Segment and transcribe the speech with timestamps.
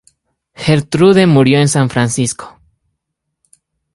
[0.55, 2.59] Gertrude murió en San Francisco.